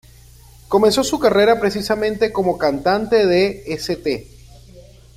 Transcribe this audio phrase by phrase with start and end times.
[0.67, 4.27] Comenzó su carrera precisamente como cantante de St.